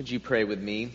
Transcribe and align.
Would 0.00 0.08
you 0.10 0.18
pray 0.18 0.44
with 0.44 0.58
me? 0.58 0.92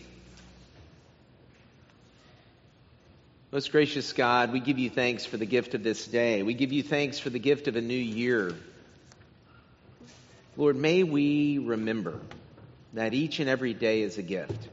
Most 3.52 3.70
gracious 3.70 4.12
God, 4.12 4.52
we 4.52 4.58
give 4.58 4.80
you 4.80 4.90
thanks 4.90 5.24
for 5.24 5.36
the 5.36 5.46
gift 5.46 5.74
of 5.74 5.84
this 5.84 6.08
day. 6.08 6.42
We 6.42 6.54
give 6.54 6.72
you 6.72 6.82
thanks 6.82 7.20
for 7.20 7.30
the 7.30 7.38
gift 7.38 7.68
of 7.68 7.76
a 7.76 7.80
new 7.80 7.94
year. 7.94 8.52
Lord, 10.56 10.74
may 10.74 11.04
we 11.04 11.58
remember 11.58 12.18
that 12.94 13.14
each 13.14 13.38
and 13.38 13.48
every 13.48 13.74
day 13.74 14.02
is 14.02 14.18
a 14.18 14.22
gift. 14.22 14.68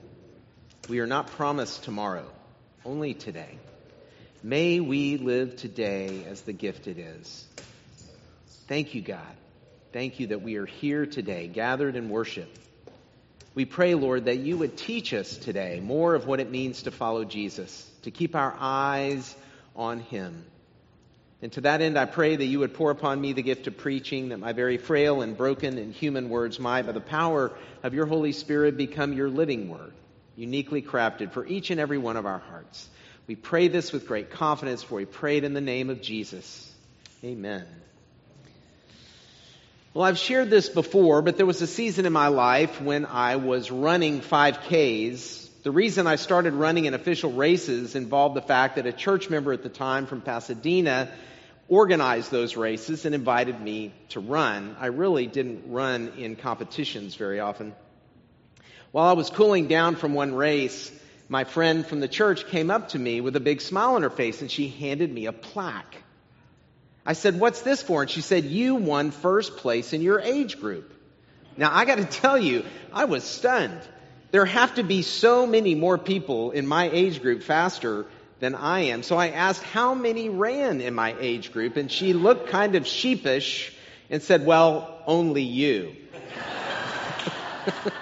We 0.87 0.97
are 0.97 1.05
not 1.05 1.27
promised 1.27 1.83
tomorrow, 1.83 2.25
only 2.83 3.13
today. 3.13 3.59
May 4.41 4.79
we 4.79 5.17
live 5.17 5.57
today 5.57 6.25
as 6.27 6.41
the 6.41 6.53
gift 6.53 6.87
it 6.87 6.97
is. 6.97 7.45
Thank 8.67 8.95
you, 8.95 9.03
God. 9.03 9.35
Thank 9.91 10.19
you 10.19 10.25
that 10.27 10.41
we 10.41 10.55
are 10.55 10.65
here 10.65 11.05
today, 11.05 11.47
gathered 11.47 11.95
in 11.95 12.09
worship. 12.09 12.49
We 13.55 13.65
pray, 13.65 13.93
Lord, 13.93 14.25
that 14.25 14.37
you 14.37 14.57
would 14.57 14.77
teach 14.77 15.13
us 15.13 15.37
today 15.37 15.79
more 15.79 16.15
of 16.15 16.25
what 16.25 16.39
it 16.39 16.49
means 16.49 16.83
to 16.83 16.91
follow 16.91 17.23
Jesus, 17.23 17.89
to 18.01 18.11
keep 18.11 18.35
our 18.35 18.55
eyes 18.59 19.35
on 19.75 19.99
him. 19.99 20.45
And 21.43 21.51
to 21.51 21.61
that 21.61 21.81
end, 21.81 21.97
I 21.99 22.05
pray 22.05 22.35
that 22.35 22.45
you 22.45 22.59
would 22.59 22.73
pour 22.73 22.89
upon 22.89 23.19
me 23.19 23.33
the 23.33 23.43
gift 23.43 23.67
of 23.67 23.77
preaching, 23.77 24.29
that 24.29 24.39
my 24.39 24.53
very 24.53 24.77
frail 24.77 25.21
and 25.21 25.37
broken 25.37 25.77
and 25.77 25.93
human 25.93 26.29
words 26.29 26.57
might, 26.57 26.85
by 26.85 26.93
the 26.93 27.01
power 27.01 27.51
of 27.83 27.93
your 27.93 28.05
Holy 28.05 28.31
Spirit, 28.31 28.77
become 28.77 29.13
your 29.13 29.29
living 29.29 29.67
word, 29.69 29.93
uniquely 30.35 30.81
crafted 30.81 31.31
for 31.33 31.45
each 31.45 31.69
and 31.69 31.81
every 31.81 31.97
one 31.97 32.17
of 32.17 32.25
our 32.25 32.39
hearts. 32.39 32.89
We 33.27 33.35
pray 33.35 33.67
this 33.67 33.91
with 33.91 34.07
great 34.07 34.31
confidence, 34.31 34.83
for 34.83 34.95
we 34.95 35.05
prayed 35.05 35.43
in 35.43 35.53
the 35.53 35.61
name 35.61 35.89
of 35.89 36.01
Jesus. 36.01 36.73
Amen. 37.23 37.65
Well, 39.95 40.05
I've 40.05 40.17
shared 40.17 40.49
this 40.49 40.69
before, 40.69 41.21
but 41.21 41.37
there 41.37 41.45
was 41.45 41.61
a 41.61 41.67
season 41.67 42.07
in 42.07 42.13
my 42.13 42.29
life 42.29 42.81
when 42.81 43.05
I 43.05 43.35
was 43.35 43.69
running 43.69 44.21
5Ks. 44.21 45.49
The 45.61 45.69
reason 45.69 46.07
I 46.07 46.15
started 46.15 46.53
running 46.53 46.85
in 46.85 46.95
official 46.95 47.31
races 47.31 47.93
involved 47.93 48.35
the 48.35 48.41
fact 48.41 48.77
that 48.77 48.87
a 48.87 48.91
church 48.91 49.29
member 49.29 49.53
at 49.53 49.61
the 49.61 49.69
time 49.69 50.07
from 50.07 50.21
Pasadena 50.21 51.11
organized 51.67 52.31
those 52.31 52.57
races 52.57 53.05
and 53.05 53.13
invited 53.13 53.61
me 53.61 53.93
to 54.09 54.19
run. 54.19 54.75
I 54.79 54.87
really 54.87 55.27
didn't 55.27 55.71
run 55.71 56.13
in 56.17 56.37
competitions 56.37 57.13
very 57.13 57.39
often. 57.39 57.75
While 58.93 59.05
I 59.05 59.13
was 59.13 59.29
cooling 59.29 59.67
down 59.67 59.95
from 59.95 60.15
one 60.15 60.33
race, 60.33 60.91
my 61.29 61.43
friend 61.43 61.85
from 61.85 61.99
the 61.99 62.07
church 62.07 62.47
came 62.47 62.71
up 62.71 62.89
to 62.89 62.99
me 62.99 63.21
with 63.21 63.35
a 63.35 63.39
big 63.39 63.61
smile 63.61 63.93
on 63.93 64.01
her 64.01 64.09
face 64.09 64.41
and 64.41 64.49
she 64.49 64.69
handed 64.69 65.13
me 65.13 65.27
a 65.27 65.31
plaque. 65.31 66.02
I 67.05 67.13
said, 67.13 67.39
What's 67.39 67.61
this 67.61 67.81
for? 67.81 68.01
And 68.01 68.09
she 68.09 68.21
said, 68.21 68.45
You 68.45 68.75
won 68.75 69.11
first 69.11 69.57
place 69.57 69.93
in 69.93 70.01
your 70.01 70.19
age 70.19 70.59
group. 70.59 70.93
Now, 71.57 71.69
I 71.73 71.85
got 71.85 71.97
to 71.97 72.05
tell 72.21 72.37
you, 72.37 72.65
I 72.91 73.05
was 73.05 73.23
stunned. 73.23 73.81
There 74.31 74.45
have 74.45 74.75
to 74.75 74.83
be 74.83 75.03
so 75.03 75.45
many 75.45 75.75
more 75.75 75.97
people 75.97 76.51
in 76.51 76.65
my 76.65 76.89
age 76.89 77.21
group 77.21 77.43
faster 77.43 78.07
than 78.39 78.55
I 78.55 78.85
am. 78.85 79.03
So 79.03 79.15
I 79.15 79.29
asked 79.29 79.61
how 79.63 79.93
many 79.93 80.29
ran 80.29 80.81
in 80.81 80.95
my 80.95 81.15
age 81.19 81.53
group, 81.53 81.77
and 81.77 81.91
she 81.91 82.13
looked 82.13 82.49
kind 82.49 82.75
of 82.75 82.87
sheepish 82.87 83.73
and 84.09 84.21
said, 84.21 84.45
Well, 84.45 84.97
only 85.05 85.43
you. 85.43 85.95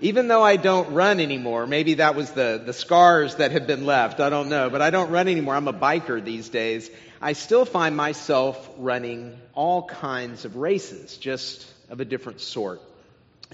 Even 0.00 0.28
though 0.28 0.42
I 0.42 0.56
don't 0.56 0.92
run 0.94 1.18
anymore, 1.18 1.66
maybe 1.66 1.94
that 1.94 2.14
was 2.14 2.30
the, 2.30 2.62
the 2.64 2.72
scars 2.72 3.36
that 3.36 3.50
have 3.50 3.66
been 3.66 3.84
left. 3.84 4.20
I 4.20 4.30
don't 4.30 4.48
know. 4.48 4.70
But 4.70 4.80
I 4.80 4.90
don't 4.90 5.10
run 5.10 5.26
anymore. 5.26 5.56
I'm 5.56 5.66
a 5.66 5.72
biker 5.72 6.24
these 6.24 6.48
days. 6.48 6.88
I 7.20 7.32
still 7.32 7.64
find 7.64 7.96
myself 7.96 8.70
running 8.78 9.36
all 9.54 9.82
kinds 9.82 10.44
of 10.44 10.54
races, 10.54 11.16
just 11.16 11.66
of 11.90 11.98
a 11.98 12.04
different 12.04 12.40
sort. 12.40 12.80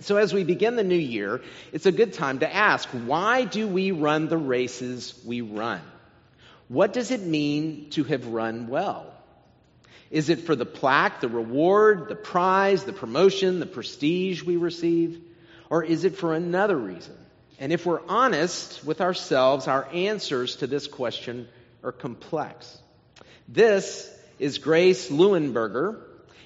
So 0.00 0.16
as 0.16 0.34
we 0.34 0.44
begin 0.44 0.76
the 0.76 0.84
new 0.84 0.98
year, 0.98 1.40
it's 1.72 1.86
a 1.86 1.92
good 1.92 2.12
time 2.12 2.40
to 2.40 2.52
ask, 2.52 2.88
why 2.90 3.44
do 3.44 3.66
we 3.66 3.92
run 3.92 4.28
the 4.28 4.36
races 4.36 5.18
we 5.24 5.40
run? 5.40 5.80
What 6.68 6.92
does 6.92 7.10
it 7.10 7.22
mean 7.22 7.90
to 7.90 8.04
have 8.04 8.26
run 8.26 8.68
well? 8.68 9.06
Is 10.10 10.28
it 10.28 10.40
for 10.40 10.54
the 10.54 10.66
plaque, 10.66 11.20
the 11.20 11.28
reward, 11.28 12.08
the 12.08 12.16
prize, 12.16 12.84
the 12.84 12.92
promotion, 12.92 13.60
the 13.60 13.66
prestige 13.66 14.42
we 14.42 14.56
receive? 14.56 15.20
Or 15.70 15.82
is 15.82 16.04
it 16.04 16.16
for 16.16 16.34
another 16.34 16.76
reason? 16.76 17.16
And 17.58 17.72
if 17.72 17.86
we're 17.86 18.04
honest 18.08 18.84
with 18.84 19.00
ourselves, 19.00 19.68
our 19.68 19.86
answers 19.92 20.56
to 20.56 20.66
this 20.66 20.86
question 20.86 21.48
are 21.82 21.92
complex. 21.92 22.78
This 23.48 24.10
is 24.38 24.58
Grace 24.58 25.10
Lewinberger, 25.10 26.00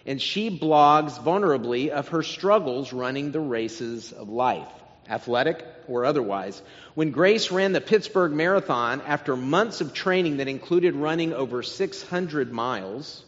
and 0.04 0.20
she 0.20 0.50
blogs 0.50 1.18
vulnerably 1.18 1.88
of 1.88 2.08
her 2.08 2.22
struggles 2.22 2.92
running 2.92 3.32
the 3.32 3.40
races 3.40 4.12
of 4.12 4.28
life, 4.28 4.68
athletic 5.08 5.64
or 5.86 6.04
otherwise. 6.04 6.60
When 6.94 7.10
Grace 7.10 7.50
ran 7.50 7.72
the 7.72 7.80
Pittsburgh 7.80 8.32
Marathon 8.32 9.00
after 9.00 9.36
months 9.36 9.80
of 9.80 9.94
training 9.94 10.38
that 10.38 10.48
included 10.48 10.94
running 10.94 11.32
over 11.32 11.62
600 11.62 12.52
miles, 12.52 13.24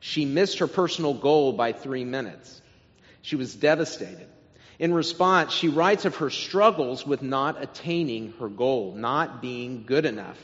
she 0.00 0.24
missed 0.24 0.58
her 0.58 0.66
personal 0.66 1.14
goal 1.14 1.52
by 1.52 1.72
three 1.72 2.04
minutes. 2.04 2.60
She 3.22 3.36
was 3.36 3.54
devastated. 3.54 4.28
In 4.78 4.92
response, 4.92 5.52
she 5.52 5.68
writes 5.68 6.04
of 6.04 6.16
her 6.16 6.30
struggles 6.30 7.06
with 7.06 7.22
not 7.22 7.62
attaining 7.62 8.34
her 8.40 8.48
goal, 8.48 8.94
not 8.94 9.40
being 9.40 9.84
good 9.86 10.04
enough. 10.04 10.38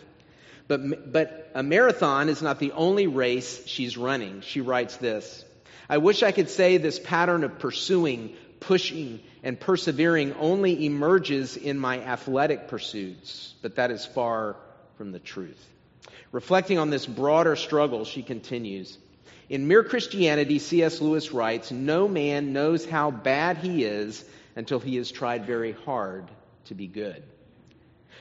But, 0.68 1.12
but 1.12 1.50
a 1.54 1.62
marathon 1.64 2.28
is 2.28 2.42
not 2.42 2.60
the 2.60 2.72
only 2.72 3.08
race 3.08 3.66
she's 3.66 3.96
running. 3.96 4.42
She 4.42 4.60
writes 4.60 4.96
this 4.96 5.44
I 5.88 5.98
wish 5.98 6.22
I 6.22 6.30
could 6.30 6.48
say 6.48 6.76
this 6.76 7.00
pattern 7.00 7.42
of 7.42 7.58
pursuing, 7.58 8.36
pushing, 8.60 9.20
and 9.42 9.58
persevering 9.58 10.34
only 10.34 10.86
emerges 10.86 11.56
in 11.56 11.78
my 11.78 12.00
athletic 12.00 12.68
pursuits, 12.68 13.54
but 13.62 13.74
that 13.74 13.90
is 13.90 14.06
far 14.06 14.54
from 14.96 15.10
the 15.10 15.18
truth. 15.18 15.66
Reflecting 16.30 16.78
on 16.78 16.90
this 16.90 17.06
broader 17.06 17.56
struggle, 17.56 18.04
she 18.04 18.22
continues 18.22 18.96
in 19.50 19.66
Mere 19.66 19.82
Christianity, 19.82 20.60
C.S. 20.60 21.00
Lewis 21.00 21.32
writes, 21.32 21.72
No 21.72 22.06
man 22.06 22.52
knows 22.52 22.86
how 22.86 23.10
bad 23.10 23.58
he 23.58 23.84
is 23.84 24.24
until 24.54 24.78
he 24.78 24.94
has 24.96 25.10
tried 25.10 25.44
very 25.44 25.72
hard 25.72 26.30
to 26.66 26.74
be 26.74 26.86
good. 26.86 27.24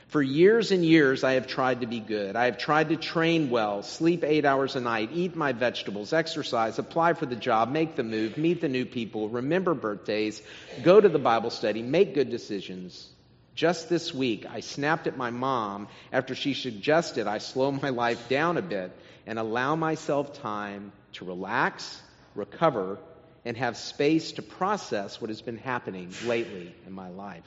For 0.07 0.23
years 0.23 0.72
and 0.72 0.84
years, 0.84 1.23
I 1.23 1.34
have 1.34 1.45
tried 1.45 1.81
to 1.81 1.85
be 1.85 2.00
good. 2.00 2.35
I 2.35 2.45
have 2.45 2.57
tried 2.57 2.89
to 2.89 2.95
train 2.95 3.51
well, 3.51 3.84
sleep 3.84 4.23
eight 4.23 4.44
hours 4.44 4.75
a 4.75 4.81
night, 4.81 5.12
eat 5.13 5.35
my 5.35 5.51
vegetables, 5.51 6.13
exercise, 6.13 6.79
apply 6.79 7.13
for 7.13 7.28
the 7.28 7.35
job, 7.35 7.72
make 7.72 7.95
the 7.95 8.03
move, 8.03 8.35
meet 8.35 8.59
the 8.59 8.68
new 8.68 8.88
people, 8.88 9.29
remember 9.29 9.75
birthdays, 9.75 10.41
go 10.81 11.00
to 11.00 11.09
the 11.09 11.19
Bible 11.19 11.51
study, 11.51 11.84
make 11.84 12.16
good 12.16 12.31
decisions. 12.31 13.07
Just 13.53 13.88
this 13.88 14.12
week, 14.12 14.47
I 14.50 14.62
snapped 14.62 15.06
at 15.06 15.16
my 15.16 15.29
mom 15.29 15.89
after 16.12 16.34
she 16.34 16.56
suggested 16.56 17.28
I 17.28 17.38
slow 17.38 17.72
my 17.84 17.89
life 17.89 18.29
down 18.29 18.57
a 18.57 18.63
bit 18.63 18.91
and 19.28 19.38
allow 19.38 19.75
myself 19.75 20.41
time 20.41 20.91
to 21.14 21.25
relax, 21.25 22.02
recover, 22.36 22.97
and 23.46 23.56
have 23.58 23.78
space 23.78 24.34
to 24.34 24.42
process 24.42 25.22
what 25.22 25.30
has 25.30 25.42
been 25.42 25.58
happening 25.58 26.14
lately 26.25 26.75
in 26.86 26.94
my 26.94 27.09
life. 27.09 27.44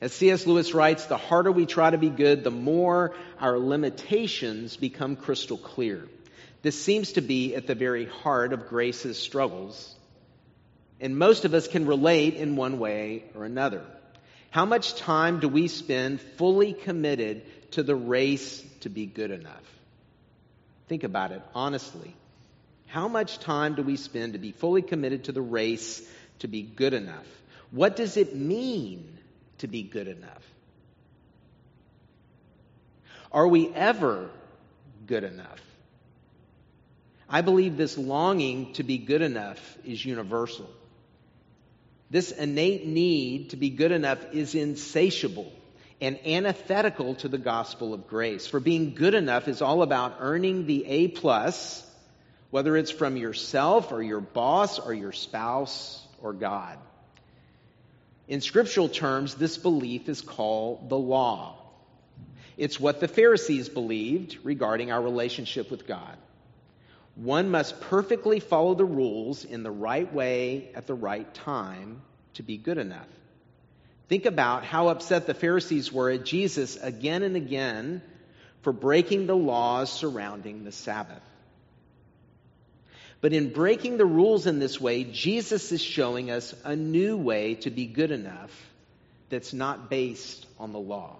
As 0.00 0.12
C.S. 0.12 0.46
Lewis 0.46 0.74
writes, 0.74 1.06
the 1.06 1.16
harder 1.16 1.50
we 1.50 1.66
try 1.66 1.90
to 1.90 1.98
be 1.98 2.10
good, 2.10 2.44
the 2.44 2.50
more 2.50 3.14
our 3.40 3.58
limitations 3.58 4.76
become 4.76 5.16
crystal 5.16 5.56
clear. 5.56 6.08
This 6.62 6.80
seems 6.80 7.12
to 7.12 7.20
be 7.20 7.54
at 7.54 7.66
the 7.66 7.74
very 7.74 8.06
heart 8.06 8.52
of 8.52 8.68
Grace's 8.68 9.18
struggles. 9.18 9.94
And 11.00 11.18
most 11.18 11.44
of 11.44 11.54
us 11.54 11.68
can 11.68 11.86
relate 11.86 12.34
in 12.34 12.56
one 12.56 12.78
way 12.78 13.24
or 13.34 13.44
another. 13.44 13.84
How 14.50 14.64
much 14.64 14.94
time 14.94 15.40
do 15.40 15.48
we 15.48 15.68
spend 15.68 16.20
fully 16.20 16.72
committed 16.72 17.42
to 17.72 17.82
the 17.82 17.96
race 17.96 18.64
to 18.80 18.88
be 18.88 19.04
good 19.06 19.30
enough? 19.30 19.62
Think 20.88 21.04
about 21.04 21.32
it 21.32 21.42
honestly. 21.54 22.14
How 22.86 23.08
much 23.08 23.38
time 23.38 23.74
do 23.74 23.82
we 23.82 23.96
spend 23.96 24.34
to 24.34 24.38
be 24.38 24.52
fully 24.52 24.82
committed 24.82 25.24
to 25.24 25.32
the 25.32 25.42
race 25.42 26.02
to 26.40 26.48
be 26.48 26.62
good 26.62 26.94
enough? 26.94 27.26
What 27.70 27.96
does 27.96 28.16
it 28.16 28.36
mean 28.36 29.18
to 29.58 29.66
be 29.66 29.82
good 29.82 30.06
enough? 30.06 30.42
Are 33.32 33.48
we 33.48 33.68
ever 33.74 34.30
good 35.06 35.24
enough? 35.24 35.60
I 37.28 37.40
believe 37.40 37.76
this 37.76 37.98
longing 37.98 38.74
to 38.74 38.84
be 38.84 38.98
good 38.98 39.22
enough 39.22 39.78
is 39.84 40.04
universal. 40.04 40.70
This 42.10 42.30
innate 42.30 42.86
need 42.86 43.50
to 43.50 43.56
be 43.56 43.70
good 43.70 43.90
enough 43.90 44.24
is 44.32 44.54
insatiable 44.54 45.50
and 46.04 46.18
antithetical 46.26 47.14
to 47.14 47.28
the 47.28 47.38
gospel 47.38 47.94
of 47.94 48.06
grace. 48.06 48.46
For 48.46 48.60
being 48.60 48.94
good 48.94 49.14
enough 49.14 49.48
is 49.48 49.62
all 49.62 49.80
about 49.80 50.16
earning 50.20 50.66
the 50.66 50.84
A 50.84 51.08
plus, 51.08 51.82
whether 52.50 52.76
it's 52.76 52.90
from 52.90 53.16
yourself 53.16 53.90
or 53.90 54.02
your 54.02 54.20
boss 54.20 54.78
or 54.78 54.92
your 54.92 55.12
spouse 55.12 56.06
or 56.20 56.34
God. 56.34 56.76
In 58.28 58.42
scriptural 58.42 58.90
terms, 58.90 59.34
this 59.34 59.56
belief 59.56 60.10
is 60.10 60.20
called 60.20 60.90
the 60.90 60.98
law. 60.98 61.56
It's 62.58 62.78
what 62.78 63.00
the 63.00 63.08
Pharisees 63.08 63.70
believed 63.70 64.36
regarding 64.44 64.92
our 64.92 65.00
relationship 65.00 65.70
with 65.70 65.86
God. 65.86 66.18
One 67.14 67.48
must 67.48 67.80
perfectly 67.80 68.40
follow 68.40 68.74
the 68.74 68.84
rules 68.84 69.46
in 69.46 69.62
the 69.62 69.70
right 69.70 70.12
way 70.12 70.70
at 70.74 70.86
the 70.86 70.94
right 70.94 71.32
time 71.32 72.02
to 72.34 72.42
be 72.42 72.58
good 72.58 72.76
enough. 72.76 73.08
Think 74.08 74.26
about 74.26 74.64
how 74.64 74.88
upset 74.88 75.26
the 75.26 75.34
Pharisees 75.34 75.92
were 75.92 76.10
at 76.10 76.24
Jesus 76.24 76.76
again 76.76 77.22
and 77.22 77.36
again 77.36 78.02
for 78.62 78.72
breaking 78.72 79.26
the 79.26 79.36
laws 79.36 79.90
surrounding 79.90 80.64
the 80.64 80.72
Sabbath. 80.72 81.22
But 83.20 83.32
in 83.32 83.52
breaking 83.52 83.96
the 83.96 84.04
rules 84.04 84.46
in 84.46 84.58
this 84.58 84.78
way, 84.78 85.04
Jesus 85.04 85.72
is 85.72 85.80
showing 85.80 86.30
us 86.30 86.54
a 86.64 86.76
new 86.76 87.16
way 87.16 87.54
to 87.56 87.70
be 87.70 87.86
good 87.86 88.10
enough 88.10 88.50
that's 89.30 89.54
not 89.54 89.88
based 89.88 90.46
on 90.58 90.72
the 90.72 90.78
law. 90.78 91.16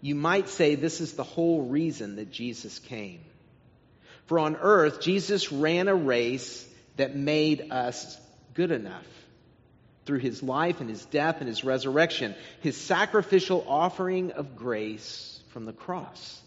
You 0.00 0.14
might 0.14 0.48
say 0.48 0.74
this 0.74 1.02
is 1.02 1.12
the 1.12 1.22
whole 1.22 1.66
reason 1.66 2.16
that 2.16 2.30
Jesus 2.30 2.78
came. 2.78 3.20
For 4.26 4.38
on 4.38 4.56
earth, 4.56 5.02
Jesus 5.02 5.52
ran 5.52 5.88
a 5.88 5.94
race 5.94 6.66
that 6.96 7.14
made 7.14 7.70
us 7.70 8.18
good 8.54 8.70
enough 8.70 9.06
through 10.06 10.18
his 10.18 10.42
life 10.42 10.80
and 10.80 10.90
his 10.90 11.04
death 11.06 11.36
and 11.40 11.48
his 11.48 11.64
resurrection, 11.64 12.34
his 12.60 12.76
sacrificial 12.76 13.64
offering 13.68 14.32
of 14.32 14.56
grace 14.56 15.40
from 15.50 15.64
the 15.64 15.72
cross. 15.72 16.40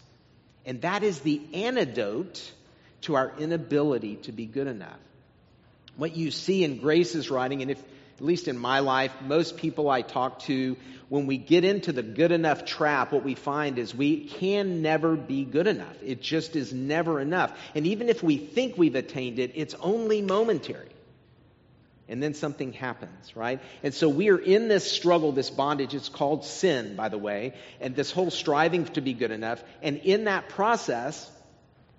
And 0.64 0.82
that 0.82 1.02
is 1.02 1.20
the 1.20 1.40
antidote 1.54 2.52
to 3.02 3.14
our 3.14 3.32
inability 3.38 4.16
to 4.16 4.32
be 4.32 4.46
good 4.46 4.66
enough. 4.66 4.98
What 5.96 6.16
you 6.16 6.30
see 6.30 6.62
in 6.62 6.78
Grace's 6.78 7.30
writing, 7.30 7.62
and 7.62 7.70
if, 7.70 7.82
at 8.18 8.24
least 8.24 8.48
in 8.48 8.58
my 8.58 8.80
life, 8.80 9.12
most 9.22 9.56
people 9.56 9.90
I 9.90 10.02
talk 10.02 10.40
to, 10.40 10.76
when 11.08 11.26
we 11.26 11.38
get 11.38 11.64
into 11.64 11.92
the 11.92 12.02
good 12.02 12.32
enough 12.32 12.64
trap, 12.64 13.12
what 13.12 13.24
we 13.24 13.34
find 13.34 13.78
is 13.78 13.94
we 13.94 14.26
can 14.26 14.82
never 14.82 15.16
be 15.16 15.44
good 15.44 15.66
enough. 15.66 15.96
It 16.04 16.20
just 16.20 16.54
is 16.54 16.72
never 16.72 17.18
enough. 17.18 17.58
And 17.74 17.86
even 17.86 18.08
if 18.08 18.22
we 18.22 18.36
think 18.36 18.76
we've 18.76 18.94
attained 18.94 19.38
it, 19.38 19.52
it's 19.54 19.74
only 19.80 20.20
momentary. 20.20 20.90
And 22.08 22.22
then 22.22 22.32
something 22.32 22.72
happens, 22.72 23.36
right? 23.36 23.60
And 23.82 23.92
so 23.92 24.08
we 24.08 24.30
are 24.30 24.38
in 24.38 24.68
this 24.68 24.90
struggle, 24.90 25.32
this 25.32 25.50
bondage. 25.50 25.94
It's 25.94 26.08
called 26.08 26.44
sin, 26.44 26.96
by 26.96 27.10
the 27.10 27.18
way, 27.18 27.52
and 27.80 27.94
this 27.94 28.10
whole 28.10 28.30
striving 28.30 28.86
to 28.86 29.02
be 29.02 29.12
good 29.12 29.30
enough. 29.30 29.62
And 29.82 29.98
in 29.98 30.24
that 30.24 30.48
process, 30.48 31.30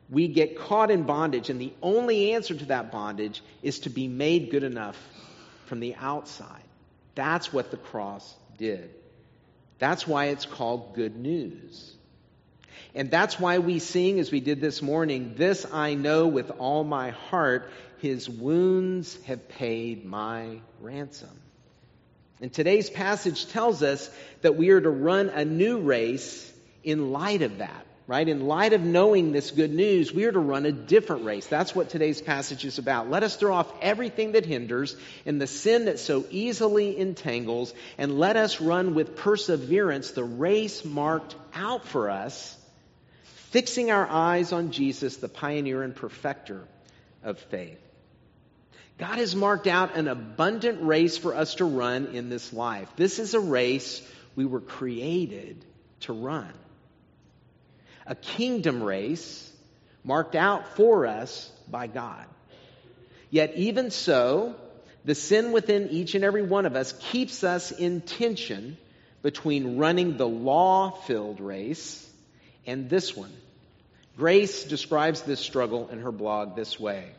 we 0.10 0.28
get 0.28 0.58
caught 0.58 0.90
in 0.90 1.04
bondage, 1.04 1.52
and 1.52 1.62
the 1.62 1.74
only 1.84 2.34
answer 2.34 2.56
to 2.56 2.66
that 2.66 2.92
bondage 2.92 3.44
is 3.62 3.82
to 3.82 3.92
be 3.92 4.08
made 4.08 4.50
good 4.50 4.64
enough 4.64 4.98
from 5.68 5.80
the 5.80 5.94
outside. 5.96 6.64
That's 7.14 7.54
what 7.54 7.70
the 7.70 7.78
cross 7.78 8.36
did. 8.58 8.90
That's 9.78 10.08
why 10.08 10.26
it's 10.26 10.48
called 10.48 10.96
good 10.96 11.16
news. 11.16 11.96
And 12.96 13.12
that's 13.12 13.40
why 13.40 13.60
we 13.60 13.78
sing, 13.78 14.20
as 14.20 14.32
we 14.32 14.40
did 14.40 14.62
this 14.62 14.82
morning, 14.82 15.36
This 15.36 15.66
I 15.72 15.94
know 15.94 16.28
with 16.28 16.50
all 16.58 16.84
my 16.84 17.12
heart, 17.12 17.70
his 18.00 18.30
wounds 18.30 19.18
have 19.26 19.50
paid 19.50 20.06
my 20.06 20.60
ransom. 20.82 21.30
And 22.42 22.52
today's 22.52 22.90
passage 22.90 23.48
tells 23.48 23.84
us 23.84 24.10
that 24.42 24.56
we 24.56 24.70
are 24.70 24.82
to 24.82 24.90
run 24.90 25.30
a 25.30 25.44
new 25.44 25.80
race 25.80 26.52
in 26.84 27.12
light 27.12 27.42
of 27.42 27.58
that 27.58 27.86
right? 28.10 28.28
In 28.28 28.48
light 28.48 28.74
of 28.74 28.82
knowing 28.82 29.32
this 29.32 29.52
good 29.52 29.72
news, 29.72 30.12
we 30.12 30.26
are 30.26 30.32
to 30.32 30.40
run 30.40 30.66
a 30.66 30.72
different 30.72 31.26
race. 31.26 31.46
That's 31.46 31.76
what 31.76 31.90
today's 31.90 32.20
passage 32.20 32.66
is 32.66 32.80
about. 32.80 33.08
Let 33.08 33.22
us 33.22 33.36
throw 33.36 33.54
off 33.54 33.72
everything 33.84 34.32
that 34.32 34.48
hinders 34.48 34.96
and 35.28 35.40
the 35.40 35.46
sin 35.46 35.86
that 35.86 36.00
so 36.00 36.26
easily 36.32 36.98
entangles, 36.98 37.72
and 38.00 38.18
let 38.18 38.36
us 38.36 38.60
run 38.60 38.96
with 38.96 39.16
perseverance 39.16 40.10
the 40.10 40.24
race 40.24 40.84
marked 40.84 41.36
out 41.54 41.86
for 41.86 42.10
us, 42.10 42.58
fixing 43.52 43.92
our 43.92 44.08
eyes 44.08 44.54
on 44.54 44.72
Jesus, 44.72 45.18
the 45.18 45.30
pioneer 45.30 45.84
and 45.84 45.96
perfecter 45.96 46.64
of 47.24 47.38
faith. 47.38 47.78
God 49.00 49.18
has 49.18 49.36
marked 49.36 49.68
out 49.68 49.96
an 49.96 50.08
abundant 50.08 50.84
race 50.84 51.18
for 51.18 51.34
us 51.34 51.56
to 51.56 51.66
run 51.66 52.08
in 52.08 52.30
this 52.30 52.54
life. 52.54 52.90
This 52.96 53.18
is 53.18 53.34
a 53.34 53.40
race 53.40 54.06
we 54.36 54.46
were 54.46 54.62
created 54.62 55.64
to 56.02 56.14
run 56.14 56.54
a 58.10 58.16
kingdom 58.16 58.82
race 58.82 59.50
marked 60.04 60.36
out 60.36 60.76
for 60.76 61.06
us 61.06 61.50
by 61.70 61.86
God. 61.88 62.26
Yet, 63.30 63.54
even 63.56 63.92
so, 63.92 64.56
the 65.06 65.14
sin 65.14 65.52
within 65.52 65.90
each 65.90 66.16
and 66.16 66.26
every 66.26 66.42
one 66.42 66.66
of 66.66 66.76
us 66.76 66.94
keeps 67.00 67.44
us 67.44 67.72
in 67.72 68.02
tension 68.02 68.78
between 69.22 69.78
running 69.78 70.18
the 70.18 70.28
law 70.28 70.90
filled 70.90 71.40
race 71.40 72.06
and 72.66 72.90
this 72.90 73.16
one. 73.16 73.32
Grace 74.18 74.64
describes 74.64 75.22
this 75.22 75.40
struggle 75.40 75.88
in 75.90 76.02
her 76.02 76.12
blog 76.12 76.56
this 76.56 76.80
way 76.80 77.12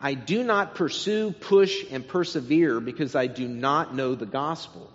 I 0.00 0.14
do 0.14 0.42
not 0.42 0.74
pursue, 0.74 1.32
push, 1.32 1.84
and 1.90 2.06
persevere 2.06 2.80
because 2.80 3.14
I 3.14 3.26
do 3.26 3.48
not 3.48 3.94
know 3.94 4.14
the 4.14 4.26
gospel 4.26 4.90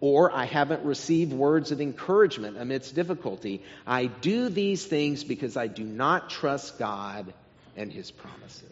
or 0.00 0.32
I 0.32 0.46
haven't 0.46 0.84
received 0.84 1.32
words 1.32 1.72
of 1.72 1.80
encouragement 1.80 2.56
amidst 2.56 2.94
difficulty. 2.94 3.62
I 3.86 4.06
do 4.06 4.48
these 4.48 4.84
things 4.84 5.24
because 5.24 5.56
I 5.56 5.66
do 5.66 5.84
not 5.84 6.30
trust 6.30 6.78
God 6.78 7.32
and 7.76 7.92
His 7.92 8.10
promises. 8.10 8.64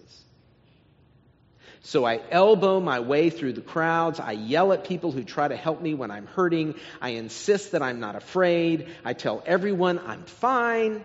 So 1.82 2.04
I 2.04 2.20
elbow 2.30 2.80
my 2.80 3.00
way 3.00 3.30
through 3.30 3.52
the 3.52 3.60
crowds. 3.60 4.20
I 4.20 4.32
yell 4.32 4.72
at 4.72 4.84
people 4.84 5.12
who 5.12 5.22
try 5.22 5.48
to 5.48 5.56
help 5.56 5.80
me 5.80 5.94
when 5.94 6.10
I'm 6.10 6.26
hurting. 6.26 6.74
I 7.00 7.10
insist 7.10 7.72
that 7.72 7.82
I'm 7.82 8.00
not 8.00 8.16
afraid. 8.16 8.88
I 9.04 9.12
tell 9.12 9.42
everyone 9.46 9.98
I'm 9.98 10.24
fine, 10.24 11.04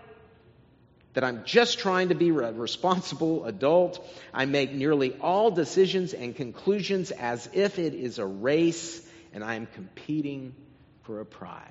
that 1.14 1.24
I'm 1.24 1.44
just 1.44 1.78
trying 1.78 2.08
to 2.08 2.14
be 2.14 2.28
a 2.28 2.52
responsible 2.52 3.46
adult. 3.46 4.04
I 4.32 4.44
make 4.46 4.72
nearly 4.72 5.14
all 5.20 5.50
decisions 5.50 6.12
and 6.12 6.34
conclusions 6.34 7.12
as 7.12 7.48
if 7.52 7.78
it 7.78 7.94
is 7.94 8.18
a 8.18 8.26
race 8.26 9.00
and 9.32 9.42
I 9.42 9.54
am 9.54 9.66
competing 9.66 10.54
for 11.02 11.20
a 11.20 11.26
prize. 11.26 11.70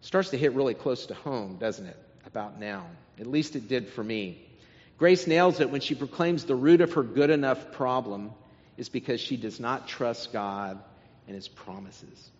Starts 0.00 0.30
to 0.30 0.38
hit 0.38 0.54
really 0.54 0.74
close 0.74 1.06
to 1.06 1.14
home, 1.14 1.56
doesn't 1.56 1.86
it? 1.86 1.96
About 2.26 2.60
now. 2.60 2.86
At 3.18 3.26
least 3.26 3.56
it 3.56 3.68
did 3.68 3.88
for 3.88 4.04
me. 4.04 4.40
Grace 4.98 5.26
nails 5.26 5.60
it 5.60 5.70
when 5.70 5.80
she 5.80 5.94
proclaims 5.94 6.44
the 6.44 6.54
root 6.54 6.80
of 6.80 6.92
her 6.92 7.02
good 7.02 7.30
enough 7.30 7.72
problem 7.72 8.32
is 8.76 8.88
because 8.88 9.20
she 9.20 9.36
does 9.36 9.58
not 9.58 9.88
trust 9.88 10.32
God 10.32 10.78
and 11.26 11.34
his 11.34 11.48
promises. 11.48 12.30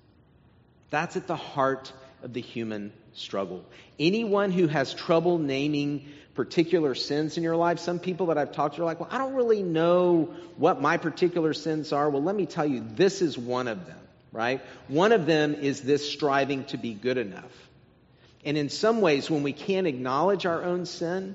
That's 0.90 1.16
at 1.16 1.26
the 1.26 1.36
heart 1.36 1.92
of 2.22 2.32
the 2.32 2.40
human 2.40 2.92
struggle. 3.16 3.64
Anyone 3.98 4.52
who 4.52 4.66
has 4.66 4.94
trouble 4.94 5.38
naming 5.38 6.06
particular 6.34 6.94
sins 6.94 7.36
in 7.36 7.42
your 7.42 7.56
life, 7.56 7.78
some 7.78 7.98
people 7.98 8.26
that 8.26 8.38
I've 8.38 8.52
talked 8.52 8.76
to 8.76 8.82
are 8.82 8.84
like, 8.84 9.00
well, 9.00 9.08
I 9.10 9.18
don't 9.18 9.34
really 9.34 9.62
know 9.62 10.34
what 10.56 10.80
my 10.80 10.98
particular 10.98 11.54
sins 11.54 11.92
are. 11.92 12.08
Well, 12.10 12.22
let 12.22 12.36
me 12.36 12.46
tell 12.46 12.66
you, 12.66 12.84
this 12.94 13.22
is 13.22 13.38
one 13.38 13.68
of 13.68 13.86
them, 13.86 13.98
right? 14.32 14.60
One 14.88 15.12
of 15.12 15.26
them 15.26 15.54
is 15.54 15.80
this 15.80 16.08
striving 16.08 16.64
to 16.66 16.76
be 16.76 16.92
good 16.92 17.16
enough. 17.16 17.50
And 18.44 18.56
in 18.56 18.68
some 18.68 19.00
ways, 19.00 19.28
when 19.30 19.42
we 19.42 19.52
can't 19.52 19.86
acknowledge 19.86 20.46
our 20.46 20.62
own 20.62 20.86
sin, 20.86 21.34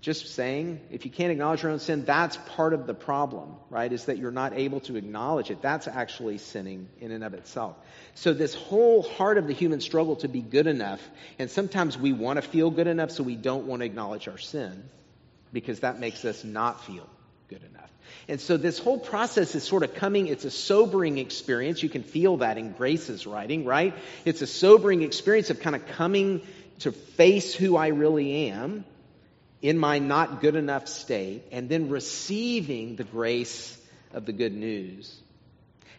just 0.00 0.32
saying, 0.34 0.80
if 0.92 1.04
you 1.04 1.10
can't 1.10 1.32
acknowledge 1.32 1.62
your 1.64 1.72
own 1.72 1.80
sin, 1.80 2.04
that's 2.04 2.36
part 2.50 2.72
of 2.72 2.86
the 2.86 2.94
problem, 2.94 3.56
right? 3.68 3.92
Is 3.92 4.04
that 4.04 4.16
you're 4.18 4.30
not 4.30 4.52
able 4.52 4.78
to 4.80 4.94
acknowledge 4.94 5.50
it. 5.50 5.60
That's 5.60 5.88
actually 5.88 6.38
sinning 6.38 6.88
in 7.00 7.10
and 7.10 7.24
of 7.24 7.34
itself. 7.34 7.76
So, 8.14 8.32
this 8.32 8.54
whole 8.54 9.02
heart 9.02 9.38
of 9.38 9.48
the 9.48 9.52
human 9.52 9.80
struggle 9.80 10.16
to 10.16 10.28
be 10.28 10.40
good 10.40 10.68
enough, 10.68 11.00
and 11.38 11.50
sometimes 11.50 11.98
we 11.98 12.12
want 12.12 12.40
to 12.40 12.42
feel 12.42 12.70
good 12.70 12.86
enough, 12.86 13.10
so 13.10 13.24
we 13.24 13.34
don't 13.34 13.66
want 13.66 13.80
to 13.80 13.86
acknowledge 13.86 14.28
our 14.28 14.38
sin 14.38 14.88
because 15.52 15.80
that 15.80 15.98
makes 15.98 16.24
us 16.24 16.44
not 16.44 16.84
feel 16.84 17.08
good 17.48 17.64
enough. 17.64 17.90
And 18.28 18.40
so, 18.40 18.56
this 18.56 18.78
whole 18.78 19.00
process 19.00 19.56
is 19.56 19.64
sort 19.64 19.82
of 19.82 19.94
coming, 19.94 20.28
it's 20.28 20.44
a 20.44 20.50
sobering 20.52 21.18
experience. 21.18 21.82
You 21.82 21.88
can 21.88 22.04
feel 22.04 22.36
that 22.36 22.56
in 22.56 22.70
Grace's 22.70 23.26
writing, 23.26 23.64
right? 23.64 23.94
It's 24.24 24.42
a 24.42 24.46
sobering 24.46 25.02
experience 25.02 25.50
of 25.50 25.58
kind 25.58 25.74
of 25.74 25.86
coming 25.88 26.42
to 26.80 26.92
face 26.92 27.52
who 27.52 27.76
I 27.76 27.88
really 27.88 28.50
am 28.50 28.84
in 29.60 29.78
my 29.78 29.98
not 29.98 30.40
good 30.40 30.56
enough 30.56 30.88
state 30.88 31.44
and 31.50 31.68
then 31.68 31.88
receiving 31.88 32.96
the 32.96 33.04
grace 33.04 33.76
of 34.12 34.26
the 34.26 34.32
good 34.32 34.54
news. 34.54 35.18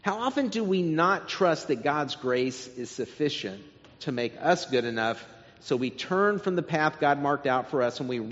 How 0.01 0.19
often 0.19 0.47
do 0.47 0.63
we 0.63 0.81
not 0.81 1.27
trust 1.27 1.67
that 1.67 1.83
God's 1.83 2.15
grace 2.15 2.67
is 2.67 2.89
sufficient 2.89 3.61
to 4.01 4.11
make 4.11 4.33
us 4.39 4.65
good 4.65 4.85
enough 4.85 5.23
so 5.61 5.75
we 5.75 5.89
turn 5.89 6.39
from 6.39 6.55
the 6.55 6.63
path 6.63 6.99
God 7.01 7.21
marked 7.21 7.45
out 7.45 7.69
for 7.69 7.81
us 7.81 7.99
and 7.99 8.07
we, 8.07 8.29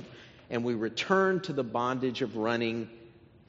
and 0.50 0.63
we 0.63 0.75
return 0.75 1.41
to 1.41 1.53
the 1.53 1.63
bondage 1.63 2.22
of 2.22 2.38
running 2.38 2.89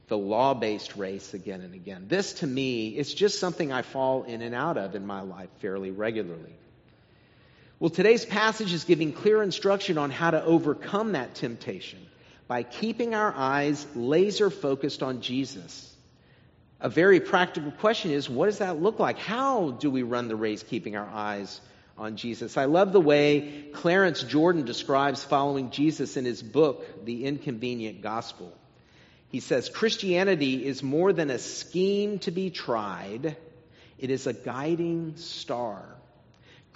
the 0.09 0.19
law 0.19 0.55
based 0.55 0.97
race 0.97 1.33
again 1.33 1.61
and 1.61 1.75
again? 1.75 2.07
This 2.09 2.35
to 2.35 2.47
me 2.47 2.89
is 2.89 3.15
just 3.15 3.39
something 3.39 3.73
I 3.73 3.83
fall 3.83 4.25
in 4.25 4.43
and 4.43 4.55
out 4.55 4.79
of 4.79 4.97
in 4.97 5.07
my 5.07 5.21
life 5.21 5.51
fairly 5.61 5.93
regularly. 5.93 6.57
Well, 7.81 7.91
today's 7.91 8.25
passage 8.25 8.73
is 8.73 8.83
giving 8.83 9.13
clear 9.13 9.41
instruction 9.41 9.99
on 9.99 10.11
how 10.11 10.33
to 10.33 10.43
overcome 10.43 11.13
that 11.13 11.37
temptation 11.37 12.01
by 12.49 12.65
keeping 12.65 13.15
our 13.15 13.33
eyes 13.33 13.87
laser 13.95 14.51
focused 14.51 15.01
on 15.01 15.21
Jesus. 15.21 15.95
A 16.81 16.89
very 16.89 17.21
practical 17.21 17.71
question 17.71 18.11
is 18.11 18.29
what 18.29 18.47
does 18.47 18.59
that 18.59 18.83
look 18.83 18.99
like? 18.99 19.19
How 19.19 19.71
do 19.71 19.93
we 19.93 20.03
run 20.03 20.27
the 20.27 20.35
race 20.35 20.65
keeping 20.65 20.97
our 20.97 21.07
eyes 21.07 21.61
on 21.97 22.17
Jesus? 22.17 22.57
I 22.57 22.65
love 22.65 22.93
the 22.93 23.01
way 23.01 23.67
Clarence 23.73 24.25
Jordan 24.25 24.65
describes 24.65 25.23
following 25.23 25.71
Jesus 25.71 26.17
in 26.17 26.25
his 26.25 26.43
book, 26.43 27.05
The 27.05 27.27
Inconvenient 27.27 28.03
Gospel. 28.03 28.53
He 29.29 29.39
says 29.39 29.69
Christianity 29.69 30.67
is 30.67 30.83
more 30.83 31.13
than 31.13 31.31
a 31.31 31.39
scheme 31.39 32.19
to 32.21 32.33
be 32.33 32.51
tried, 32.51 33.37
it 34.01 34.11
is 34.11 34.27
a 34.27 34.33
guiding 34.33 35.15
star. 35.17 35.85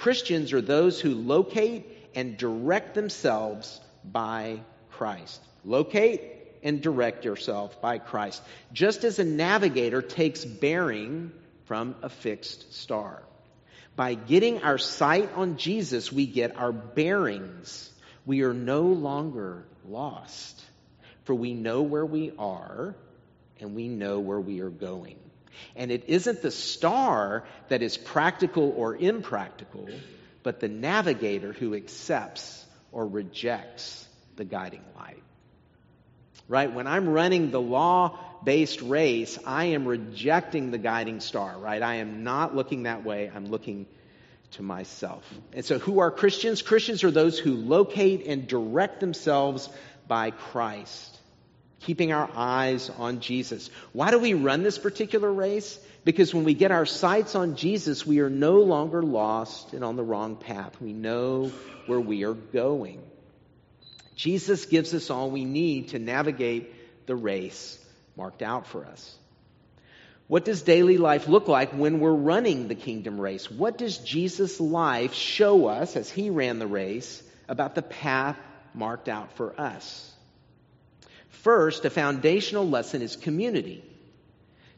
Christians 0.02 0.52
are 0.52 0.60
those 0.60 1.00
who 1.00 1.14
locate 1.14 1.86
and 2.16 2.36
direct 2.36 2.96
themselves 2.96 3.80
by 4.02 4.58
Christ. 4.90 5.40
Locate 5.64 6.20
and 6.64 6.82
direct 6.82 7.24
yourself 7.24 7.80
by 7.80 7.98
Christ, 7.98 8.42
just 8.72 9.04
as 9.04 9.20
a 9.20 9.24
navigator 9.24 10.02
takes 10.02 10.44
bearing 10.44 11.30
from 11.66 11.94
a 12.02 12.08
fixed 12.08 12.74
star. 12.74 13.22
By 13.94 14.14
getting 14.14 14.64
our 14.64 14.76
sight 14.76 15.34
on 15.36 15.56
Jesus, 15.56 16.10
we 16.10 16.26
get 16.26 16.56
our 16.56 16.72
bearings. 16.72 17.88
We 18.26 18.42
are 18.42 18.54
no 18.54 18.82
longer 18.82 19.62
lost, 19.88 20.60
for 21.26 21.36
we 21.36 21.54
know 21.54 21.82
where 21.82 22.04
we 22.04 22.32
are 22.40 22.96
and 23.60 23.76
we 23.76 23.86
know 23.86 24.18
where 24.18 24.40
we 24.40 24.62
are 24.62 24.70
going. 24.70 25.20
And 25.76 25.90
it 25.90 26.04
isn't 26.08 26.42
the 26.42 26.50
star 26.50 27.44
that 27.68 27.82
is 27.82 27.96
practical 27.96 28.72
or 28.76 28.96
impractical, 28.96 29.88
but 30.42 30.60
the 30.60 30.68
navigator 30.68 31.52
who 31.52 31.74
accepts 31.74 32.64
or 32.90 33.06
rejects 33.06 34.06
the 34.36 34.44
guiding 34.44 34.84
light. 34.96 35.22
Right? 36.48 36.72
When 36.72 36.86
I'm 36.86 37.08
running 37.08 37.50
the 37.50 37.60
law 37.60 38.18
based 38.44 38.82
race, 38.82 39.38
I 39.46 39.66
am 39.66 39.86
rejecting 39.86 40.70
the 40.70 40.78
guiding 40.78 41.20
star, 41.20 41.56
right? 41.58 41.82
I 41.82 41.96
am 41.96 42.24
not 42.24 42.54
looking 42.54 42.84
that 42.84 43.04
way. 43.04 43.30
I'm 43.34 43.46
looking 43.46 43.86
to 44.52 44.62
myself. 44.62 45.24
And 45.52 45.64
so, 45.64 45.78
who 45.78 46.00
are 46.00 46.10
Christians? 46.10 46.62
Christians 46.62 47.04
are 47.04 47.10
those 47.10 47.38
who 47.38 47.54
locate 47.54 48.26
and 48.26 48.46
direct 48.46 49.00
themselves 49.00 49.68
by 50.06 50.30
Christ, 50.30 51.11
keeping 51.82 52.12
our 52.12 52.28
eyes 52.34 52.90
on 52.90 53.20
Jesus. 53.20 53.70
Why 53.92 54.10
do 54.10 54.18
we 54.18 54.34
run 54.34 54.62
this 54.62 54.78
particular 54.78 55.30
race? 55.30 55.78
Because 56.04 56.34
when 56.34 56.44
we 56.44 56.54
get 56.54 56.70
our 56.70 56.86
sights 56.86 57.34
on 57.34 57.56
Jesus, 57.56 58.06
we 58.06 58.20
are 58.20 58.30
no 58.30 58.60
longer 58.60 59.02
lost 59.02 59.72
and 59.72 59.84
on 59.84 59.96
the 59.96 60.02
wrong 60.02 60.36
path. 60.36 60.80
We 60.80 60.92
know 60.92 61.52
where 61.86 62.00
we 62.00 62.24
are 62.24 62.34
going. 62.34 63.02
Jesus 64.16 64.66
gives 64.66 64.94
us 64.94 65.10
all 65.10 65.30
we 65.30 65.44
need 65.44 65.88
to 65.88 65.98
navigate 65.98 67.06
the 67.06 67.16
race 67.16 67.78
marked 68.16 68.42
out 68.42 68.66
for 68.66 68.84
us. 68.84 69.16
What 70.28 70.44
does 70.44 70.62
daily 70.62 70.98
life 70.98 71.28
look 71.28 71.48
like 71.48 71.72
when 71.72 72.00
we're 72.00 72.12
running 72.12 72.68
the 72.68 72.74
kingdom 72.74 73.20
race? 73.20 73.50
What 73.50 73.76
does 73.76 73.98
Jesus' 73.98 74.60
life 74.60 75.14
show 75.14 75.66
us 75.66 75.96
as 75.96 76.10
he 76.10 76.30
ran 76.30 76.58
the 76.58 76.66
race 76.66 77.22
about 77.48 77.74
the 77.74 77.82
path 77.82 78.36
marked 78.74 79.08
out 79.08 79.32
for 79.32 79.60
us? 79.60 80.11
First, 81.32 81.84
a 81.84 81.90
foundational 81.90 82.68
lesson 82.68 83.02
is 83.02 83.16
community. 83.16 83.84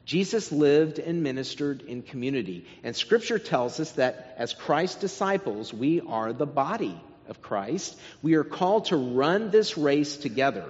Jesus 0.04 0.52
lived 0.52 0.98
and 0.98 1.22
ministered 1.22 1.82
in 1.82 2.02
community. 2.02 2.66
And 2.82 2.94
scripture 2.94 3.38
tells 3.38 3.80
us 3.80 3.92
that 3.92 4.34
as 4.38 4.52
Christ's 4.52 5.00
disciples, 5.00 5.72
we 5.72 6.00
are 6.00 6.32
the 6.32 6.46
body 6.46 6.98
of 7.28 7.42
Christ. 7.42 7.98
We 8.22 8.34
are 8.34 8.44
called 8.44 8.86
to 8.86 8.96
run 8.96 9.50
this 9.50 9.76
race 9.76 10.16
together, 10.16 10.66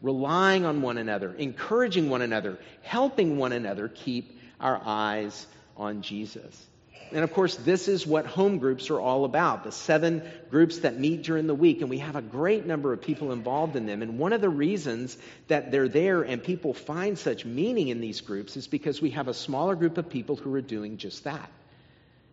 relying 0.00 0.64
on 0.64 0.82
one 0.82 0.98
another, 0.98 1.34
encouraging 1.34 2.10
one 2.10 2.22
another, 2.22 2.58
helping 2.82 3.36
one 3.36 3.52
another 3.52 3.88
keep 3.88 4.38
our 4.60 4.80
eyes 4.84 5.46
on 5.76 6.02
Jesus. 6.02 6.66
And 7.12 7.24
of 7.24 7.32
course, 7.34 7.56
this 7.56 7.88
is 7.88 8.06
what 8.06 8.24
home 8.24 8.58
groups 8.58 8.88
are 8.88 8.98
all 8.98 9.26
about 9.26 9.64
the 9.64 9.72
seven 9.72 10.22
groups 10.50 10.78
that 10.78 10.98
meet 10.98 11.22
during 11.22 11.46
the 11.46 11.54
week. 11.54 11.82
And 11.82 11.90
we 11.90 11.98
have 11.98 12.16
a 12.16 12.22
great 12.22 12.64
number 12.64 12.92
of 12.92 13.02
people 13.02 13.32
involved 13.32 13.76
in 13.76 13.84
them. 13.84 14.00
And 14.00 14.18
one 14.18 14.32
of 14.32 14.40
the 14.40 14.48
reasons 14.48 15.18
that 15.48 15.70
they're 15.70 15.88
there 15.88 16.22
and 16.22 16.42
people 16.42 16.72
find 16.72 17.18
such 17.18 17.44
meaning 17.44 17.88
in 17.88 18.00
these 18.00 18.22
groups 18.22 18.56
is 18.56 18.66
because 18.66 19.02
we 19.02 19.10
have 19.10 19.28
a 19.28 19.34
smaller 19.34 19.74
group 19.74 19.98
of 19.98 20.08
people 20.08 20.36
who 20.36 20.54
are 20.54 20.62
doing 20.62 20.96
just 20.96 21.24
that. 21.24 21.50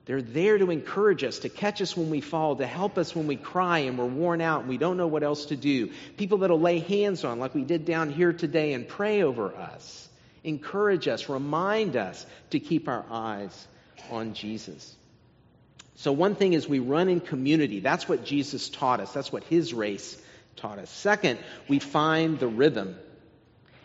They're 0.05 0.21
there 0.21 0.57
to 0.57 0.71
encourage 0.71 1.23
us, 1.23 1.39
to 1.39 1.49
catch 1.49 1.81
us 1.81 1.95
when 1.95 2.09
we 2.09 2.21
fall, 2.21 2.55
to 2.55 2.65
help 2.65 2.97
us 2.97 3.13
when 3.13 3.27
we 3.27 3.35
cry 3.35 3.79
and 3.79 3.97
we're 3.97 4.05
worn 4.05 4.41
out 4.41 4.61
and 4.61 4.69
we 4.69 4.77
don't 4.77 4.97
know 4.97 5.07
what 5.07 5.21
else 5.21 5.47
to 5.47 5.55
do. 5.55 5.91
People 6.17 6.39
that'll 6.39 6.59
lay 6.59 6.79
hands 6.79 7.23
on, 7.23 7.37
like 7.37 7.53
we 7.53 7.63
did 7.63 7.85
down 7.85 8.09
here 8.09 8.33
today, 8.33 8.73
and 8.73 8.87
pray 8.87 9.21
over 9.21 9.53
us, 9.53 10.09
encourage 10.43 11.07
us, 11.07 11.29
remind 11.29 11.95
us 11.95 12.25
to 12.49 12.59
keep 12.59 12.87
our 12.87 13.05
eyes 13.11 13.67
on 14.11 14.33
Jesus. 14.33 14.95
So, 15.95 16.11
one 16.11 16.35
thing 16.35 16.53
is 16.53 16.67
we 16.67 16.79
run 16.79 17.09
in 17.09 17.19
community. 17.19 17.79
That's 17.81 18.07
what 18.07 18.23
Jesus 18.23 18.69
taught 18.69 18.99
us, 18.99 19.11
that's 19.13 19.31
what 19.31 19.43
his 19.43 19.73
race 19.73 20.21
taught 20.55 20.79
us. 20.79 20.89
Second, 20.89 21.39
we 21.67 21.79
find 21.79 22.39
the 22.39 22.47
rhythm. 22.47 22.97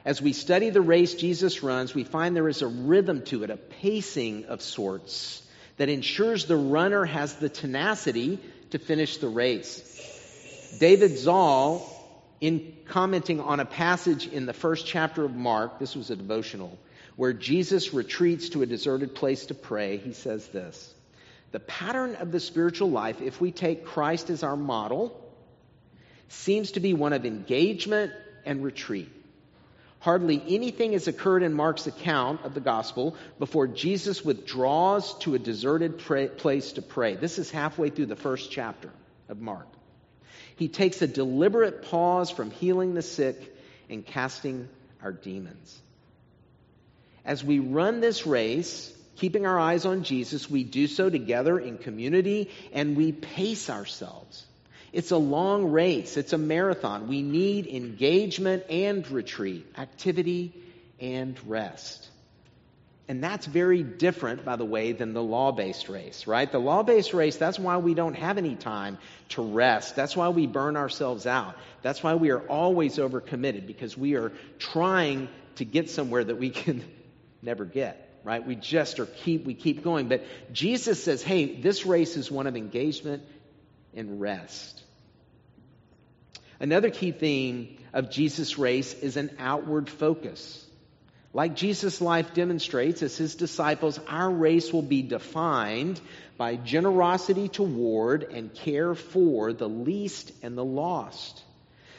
As 0.04 0.20
we 0.20 0.34
study 0.34 0.70
the 0.70 0.82
race 0.82 1.14
Jesus 1.14 1.62
runs, 1.62 1.94
we 1.94 2.04
find 2.04 2.36
there 2.36 2.48
is 2.48 2.62
a 2.62 2.66
rhythm 2.66 3.22
to 3.26 3.42
it, 3.42 3.50
a 3.50 3.56
pacing 3.56 4.44
of 4.46 4.60
sorts 4.60 5.42
that 5.76 5.88
ensures 5.88 6.44
the 6.44 6.56
runner 6.56 7.04
has 7.04 7.34
the 7.34 7.48
tenacity 7.48 8.38
to 8.70 8.78
finish 8.78 9.16
the 9.16 9.28
race. 9.28 10.76
David 10.78 11.16
Zahl, 11.16 11.90
in 12.40 12.76
commenting 12.86 13.40
on 13.40 13.60
a 13.60 13.64
passage 13.64 14.26
in 14.26 14.46
the 14.46 14.52
first 14.52 14.86
chapter 14.86 15.24
of 15.24 15.34
Mark, 15.34 15.78
this 15.78 15.96
was 15.96 16.10
a 16.10 16.16
devotional, 16.16 16.76
where 17.16 17.32
Jesus 17.32 17.94
retreats 17.94 18.50
to 18.50 18.62
a 18.62 18.66
deserted 18.66 19.14
place 19.14 19.46
to 19.46 19.54
pray, 19.54 19.96
he 19.96 20.12
says 20.12 20.46
this 20.48 20.92
The 21.52 21.60
pattern 21.60 22.16
of 22.16 22.32
the 22.32 22.40
spiritual 22.40 22.90
life, 22.90 23.20
if 23.20 23.40
we 23.40 23.52
take 23.52 23.84
Christ 23.84 24.30
as 24.30 24.42
our 24.42 24.56
model, 24.56 25.20
seems 26.28 26.72
to 26.72 26.80
be 26.80 26.94
one 26.94 27.12
of 27.12 27.24
engagement 27.24 28.12
and 28.44 28.64
retreat. 28.64 29.10
Hardly 30.00 30.42
anything 30.48 30.92
has 30.92 31.08
occurred 31.08 31.42
in 31.42 31.54
Mark's 31.54 31.86
account 31.86 32.44
of 32.44 32.52
the 32.52 32.60
gospel 32.60 33.16
before 33.38 33.66
Jesus 33.66 34.22
withdraws 34.22 35.16
to 35.20 35.34
a 35.34 35.38
deserted 35.38 35.98
pray, 35.98 36.28
place 36.28 36.72
to 36.72 36.82
pray. 36.82 37.16
This 37.16 37.38
is 37.38 37.50
halfway 37.50 37.88
through 37.88 38.06
the 38.06 38.16
first 38.16 38.50
chapter 38.50 38.90
of 39.30 39.40
Mark. 39.40 39.66
He 40.56 40.68
takes 40.68 41.00
a 41.00 41.06
deliberate 41.06 41.84
pause 41.84 42.30
from 42.30 42.50
healing 42.50 42.92
the 42.92 43.00
sick 43.00 43.56
and 43.88 44.04
casting 44.04 44.68
our 45.02 45.12
demons. 45.12 45.80
As 47.24 47.42
we 47.42 47.58
run 47.58 48.00
this 48.00 48.26
race, 48.26 48.92
keeping 49.16 49.46
our 49.46 49.58
eyes 49.58 49.86
on 49.86 50.02
Jesus, 50.02 50.50
we 50.50 50.64
do 50.64 50.86
so 50.86 51.08
together 51.08 51.58
in 51.58 51.78
community 51.78 52.50
and 52.72 52.96
we 52.96 53.12
pace 53.12 53.70
ourselves. 53.70 54.44
It's 54.92 55.10
a 55.10 55.16
long 55.16 55.72
race. 55.72 56.16
It's 56.16 56.32
a 56.32 56.38
marathon. 56.38 57.08
We 57.08 57.22
need 57.22 57.66
engagement 57.66 58.64
and 58.70 59.08
retreat, 59.10 59.66
activity 59.76 60.52
and 61.00 61.38
rest. 61.46 62.08
And 63.06 63.22
that's 63.22 63.44
very 63.44 63.82
different, 63.82 64.44
by 64.44 64.56
the 64.56 64.64
way, 64.64 64.92
than 64.92 65.12
the 65.12 65.22
law 65.22 65.52
based 65.52 65.88
race, 65.88 66.26
right? 66.26 66.50
The 66.50 66.58
law 66.58 66.82
based 66.82 67.12
race, 67.12 67.36
that's 67.36 67.58
why 67.58 67.76
we 67.76 67.92
don't 67.92 68.14
have 68.14 68.38
any 68.38 68.54
time 68.54 68.98
to 69.30 69.42
rest. 69.42 69.94
That's 69.94 70.16
why 70.16 70.28
we 70.30 70.46
burn 70.46 70.76
ourselves 70.76 71.26
out. 71.26 71.56
That's 71.82 72.02
why 72.02 72.14
we 72.14 72.30
are 72.30 72.40
always 72.40 72.96
overcommitted, 72.96 73.66
because 73.66 73.96
we 73.98 74.14
are 74.14 74.32
trying 74.58 75.28
to 75.56 75.64
get 75.66 75.90
somewhere 75.90 76.24
that 76.24 76.38
we 76.38 76.48
can 76.48 76.82
never 77.44 77.64
get, 77.64 78.18
right? 78.24 78.44
We 78.44 78.56
just 78.56 78.98
are 79.00 79.06
keep, 79.06 79.44
we 79.44 79.54
keep 79.54 79.84
going. 79.84 80.08
But 80.08 80.24
Jesus 80.52 81.02
says, 81.02 81.22
hey, 81.22 81.60
this 81.60 81.86
race 81.86 82.16
is 82.16 82.30
one 82.30 82.46
of 82.46 82.56
engagement 82.56 83.22
and 83.94 84.20
rest. 84.20 84.82
Another 86.58 86.90
key 86.90 87.12
theme 87.12 87.76
of 87.92 88.10
Jesus' 88.10 88.58
race 88.58 88.94
is 88.94 89.16
an 89.16 89.36
outward 89.38 89.90
focus. 89.90 90.64
Like 91.32 91.56
Jesus' 91.56 92.00
life 92.00 92.32
demonstrates, 92.32 93.02
as 93.02 93.16
his 93.16 93.34
disciples, 93.34 93.98
our 94.08 94.30
race 94.30 94.72
will 94.72 94.82
be 94.82 95.02
defined 95.02 96.00
by 96.36 96.54
generosity 96.56 97.48
toward 97.48 98.22
and 98.22 98.54
care 98.54 98.94
for 98.94 99.52
the 99.52 99.68
least 99.68 100.32
and 100.42 100.56
the 100.56 100.64
lost. 100.64 101.42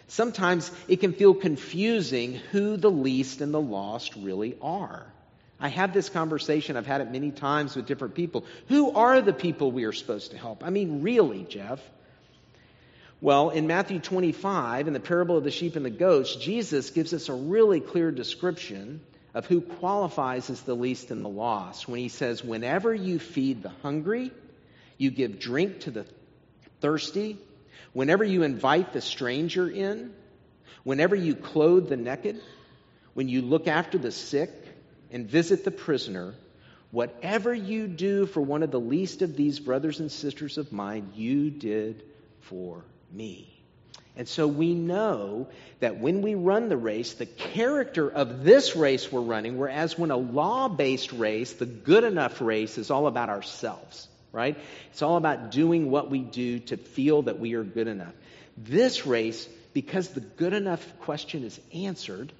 Sometimes 0.08 0.72
it 0.88 1.02
can 1.02 1.14
feel 1.14 1.34
confusing 1.34 2.36
who 2.52 2.78
the 2.78 2.92
least 2.92 3.42
and 3.42 3.54
the 3.54 3.62
lost 3.62 4.16
really 4.16 4.58
are. 4.62 5.06
I 5.60 5.70
have 5.70 5.94
this 5.94 6.10
conversation, 6.10 6.76
I've 6.76 6.86
had 6.86 7.02
it 7.02 7.12
many 7.12 7.32
times 7.32 7.76
with 7.76 7.86
different 7.86 8.16
people. 8.16 8.46
Who 8.68 8.92
are 8.92 9.22
the 9.22 9.34
people 9.34 9.72
we 9.72 9.86
are 9.86 9.94
supposed 9.94 10.32
to 10.32 10.38
help? 10.38 10.64
I 10.64 10.70
mean, 10.70 11.02
really, 11.02 11.44
Jeff? 11.44 11.80
Well, 13.22 13.50
in 13.50 13.66
Matthew 13.66 14.00
25, 14.00 14.88
in 14.88 14.94
the 14.94 15.00
parable 15.00 15.38
of 15.38 15.46
the 15.46 15.52
sheep 15.52 15.78
and 15.78 15.86
the 15.86 15.90
goats, 15.90 16.36
Jesus 16.36 16.90
gives 16.90 17.14
us 17.14 17.30
a 17.30 17.34
really 17.34 17.80
clear 17.80 18.12
description 18.12 19.00
of 19.34 19.46
who 19.46 19.62
qualifies 19.62 20.50
as 20.50 20.62
the 20.62 20.76
least 20.76 21.12
and 21.12 21.24
the 21.24 21.30
lost 21.30 21.88
when 21.88 22.00
he 22.00 22.10
says, 22.10 22.44
Whenever 22.44 22.94
you 22.94 23.18
feed 23.18 23.64
the 23.64 23.72
hungry, 23.82 24.32
you 24.98 25.12
give 25.12 25.40
drink 25.40 25.82
to 25.82 25.92
the 25.92 26.06
thirsty, 26.82 27.38
whenever 27.94 28.24
you 28.24 28.44
invite 28.44 28.92
the 28.92 29.02
stranger 29.02 29.70
in, 29.70 30.14
whenever 30.84 31.16
you 31.16 31.36
clothe 31.36 31.88
the 31.90 31.98
naked, 31.98 32.42
when 33.14 33.30
you 33.30 33.42
look 33.42 33.68
after 33.68 33.98
the 33.98 34.12
sick 34.12 34.52
and 35.16 35.30
visit 35.30 35.64
the 35.64 35.72
prisoner, 35.72 36.34
whatever 36.92 37.54
you 37.54 37.88
do 37.88 38.26
for 38.26 38.42
one 38.42 38.64
of 38.64 38.72
the 38.72 38.80
least 38.80 39.22
of 39.22 39.38
these 39.38 39.62
brothers 39.62 40.02
and 40.02 40.12
sisters 40.12 40.58
of 40.58 40.74
mine, 40.74 41.10
you 41.16 41.50
did 41.50 42.04
for 42.42 42.84
me. 43.14 43.50
And 44.18 44.28
so 44.28 44.46
we 44.46 44.74
know 44.74 45.48
that 45.80 46.00
when 46.00 46.22
we 46.22 46.36
run 46.36 46.68
the 46.68 46.76
race, 46.76 47.14
the 47.14 47.26
character 47.26 48.10
of 48.10 48.44
this 48.44 48.76
race 48.76 49.10
we're 49.10 49.22
running, 49.22 49.58
whereas 49.58 49.98
when 49.98 50.12
a 50.12 50.18
law 50.18 50.68
based 50.68 51.14
race, 51.14 51.54
the 51.54 51.66
good 51.66 52.04
enough 52.04 52.42
race, 52.42 52.78
is 52.78 52.92
all 52.92 53.08
about 53.08 53.30
ourselves, 53.30 54.10
right? 54.34 54.58
It's 54.92 55.02
all 55.02 55.16
about 55.16 55.50
doing 55.50 55.90
what 55.90 56.12
we 56.12 56.20
do 56.20 56.60
to 56.60 56.76
feel 56.76 57.22
that 57.22 57.40
we 57.40 57.54
are 57.54 57.64
good 57.64 57.88
enough. 57.88 58.14
This 58.58 59.06
race, 59.06 59.48
because 59.72 60.10
the 60.10 60.20
good 60.20 60.52
enough 60.52 60.86
question 61.00 61.46
is 61.46 61.58
answered, 61.74 62.34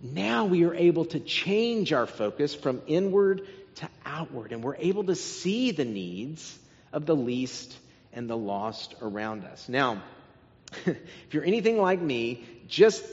now 0.00 0.44
we 0.44 0.64
are 0.64 0.74
able 0.74 1.06
to 1.06 1.20
change 1.20 1.92
our 1.92 2.06
focus 2.06 2.54
from 2.54 2.82
inward 2.86 3.46
to 3.76 3.88
outward, 4.04 4.52
and 4.52 4.62
we're 4.62 4.76
able 4.76 5.04
to 5.04 5.14
see 5.14 5.70
the 5.70 5.84
needs 5.84 6.58
of 6.92 7.06
the 7.06 7.16
least 7.16 7.76
and 8.12 8.28
the 8.28 8.36
lost 8.36 8.94
around 9.02 9.44
us. 9.44 9.68
Now, 9.68 10.02
if 10.86 10.96
you're 11.30 11.44
anything 11.44 11.80
like 11.80 12.00
me, 12.00 12.44
just 12.68 13.04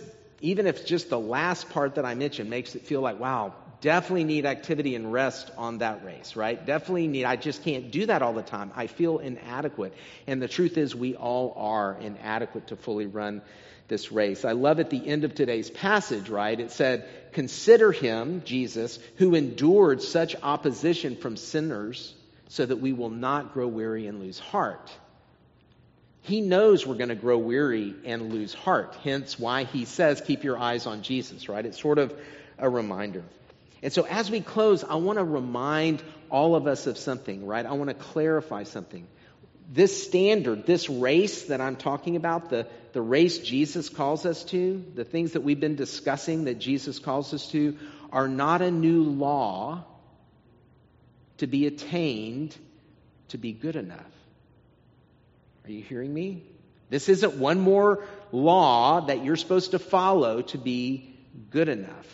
even 0.41 0.67
if 0.67 0.85
just 0.85 1.09
the 1.09 1.19
last 1.19 1.69
part 1.69 1.95
that 1.95 2.05
I 2.05 2.15
mentioned 2.15 2.49
makes 2.49 2.75
it 2.75 2.81
feel 2.81 3.01
like, 3.01 3.19
wow, 3.19 3.53
definitely 3.79 4.25
need 4.25 4.45
activity 4.45 4.95
and 4.95 5.11
rest 5.11 5.51
on 5.57 5.77
that 5.79 6.03
race, 6.03 6.35
right? 6.35 6.65
Definitely 6.65 7.07
need, 7.07 7.25
I 7.25 7.35
just 7.35 7.63
can't 7.63 7.91
do 7.91 8.05
that 8.05 8.21
all 8.21 8.33
the 8.33 8.41
time. 8.41 8.71
I 8.75 8.87
feel 8.87 9.19
inadequate. 9.19 9.93
And 10.27 10.41
the 10.41 10.47
truth 10.47 10.77
is, 10.77 10.95
we 10.95 11.15
all 11.15 11.53
are 11.57 11.97
inadequate 11.99 12.67
to 12.67 12.75
fully 12.75 13.05
run 13.05 13.41
this 13.87 14.11
race. 14.11 14.45
I 14.45 14.53
love 14.53 14.79
at 14.79 14.89
the 14.89 15.07
end 15.07 15.23
of 15.23 15.35
today's 15.35 15.69
passage, 15.69 16.29
right? 16.29 16.59
It 16.59 16.71
said, 16.71 17.07
Consider 17.33 17.91
him, 17.91 18.43
Jesus, 18.45 18.99
who 19.17 19.35
endured 19.35 20.01
such 20.01 20.35
opposition 20.41 21.15
from 21.15 21.35
sinners 21.35 22.13
so 22.49 22.65
that 22.65 22.77
we 22.77 22.93
will 22.93 23.09
not 23.09 23.53
grow 23.53 23.67
weary 23.67 24.07
and 24.07 24.19
lose 24.19 24.39
heart. 24.39 24.91
He 26.21 26.39
knows 26.39 26.85
we're 26.85 26.95
going 26.95 27.09
to 27.09 27.15
grow 27.15 27.37
weary 27.37 27.95
and 28.05 28.31
lose 28.31 28.53
heart, 28.53 28.95
hence 29.03 29.37
why 29.37 29.65
he 29.65 29.85
says, 29.85 30.21
Keep 30.21 30.43
your 30.43 30.57
eyes 30.57 30.85
on 30.85 31.01
Jesus, 31.01 31.49
right? 31.49 31.65
It's 31.65 31.81
sort 31.81 31.97
of 31.97 32.13
a 32.57 32.69
reminder. 32.69 33.23
And 33.81 33.91
so 33.91 34.05
as 34.05 34.31
we 34.31 34.39
close, 34.39 34.85
I 34.85 34.95
want 34.95 35.19
to 35.19 35.25
remind 35.25 36.01
all 36.29 36.55
of 36.55 36.65
us 36.65 36.87
of 36.87 36.97
something, 36.97 37.45
right? 37.45 37.65
I 37.65 37.73
want 37.73 37.89
to 37.89 37.93
clarify 37.93 38.63
something. 38.63 39.05
This 39.69 40.03
standard, 40.03 40.65
this 40.65 40.89
race 40.89 41.43
that 41.43 41.59
I'm 41.59 41.75
talking 41.75 42.15
about, 42.15 42.49
the, 42.49 42.67
the 42.93 43.01
race 43.01 43.39
Jesus 43.39 43.89
calls 43.89 44.25
us 44.25 44.43
to, 44.45 44.83
the 44.95 45.03
things 45.03 45.33
that 45.33 45.41
we've 45.41 45.59
been 45.59 45.75
discussing 45.75 46.45
that 46.45 46.59
Jesus 46.59 46.99
calls 46.99 47.33
us 47.33 47.49
to, 47.51 47.77
are 48.11 48.27
not 48.27 48.61
a 48.61 48.71
new 48.71 49.03
law 49.03 49.83
to 51.37 51.47
be 51.47 51.65
attained 51.65 52.55
to 53.29 53.37
be 53.37 53.51
good 53.51 53.75
enough. 53.75 53.99
Are 55.65 55.71
you 55.71 55.81
hearing 55.81 56.13
me? 56.13 56.43
This 56.89 57.09
isn't 57.09 57.37
one 57.37 57.59
more 57.59 58.05
law 58.31 59.01
that 59.07 59.23
you're 59.23 59.35
supposed 59.35 59.71
to 59.71 59.79
follow 59.79 60.43
to 60.43 60.57
be 60.59 61.15
good 61.49 61.69
enough. 61.69 62.07